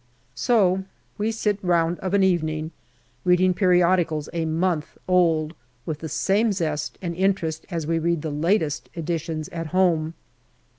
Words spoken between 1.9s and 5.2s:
of an evening reading periodicals a month